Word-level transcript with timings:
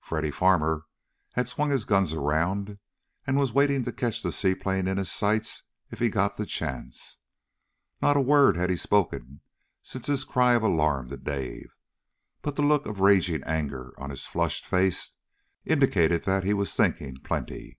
Freddy 0.00 0.30
Farmer 0.30 0.86
had 1.34 1.48
swung 1.50 1.68
his 1.68 1.84
guns 1.84 2.14
around, 2.14 2.78
and 3.26 3.36
was 3.36 3.52
waiting 3.52 3.84
to 3.84 3.92
catch 3.92 4.22
the 4.22 4.32
seaplane 4.32 4.88
in 4.88 4.96
his 4.96 5.12
sights 5.12 5.64
if 5.90 5.98
he 5.98 6.08
got 6.08 6.38
the 6.38 6.46
chance. 6.46 7.18
Not 8.00 8.16
a 8.16 8.22
word 8.22 8.56
had 8.56 8.70
he 8.70 8.76
spoken 8.76 9.42
since 9.82 10.06
his 10.06 10.24
cry 10.24 10.54
of 10.54 10.62
alarm 10.62 11.10
to 11.10 11.18
Dave, 11.18 11.76
but 12.40 12.56
the 12.56 12.62
look 12.62 12.86
of 12.86 13.00
raging 13.00 13.44
anger 13.44 13.92
on 14.00 14.08
his 14.08 14.24
flushed 14.24 14.64
face 14.64 15.12
indicated 15.66 16.22
that 16.22 16.42
he 16.42 16.54
was 16.54 16.74
thinking 16.74 17.18
plenty. 17.18 17.78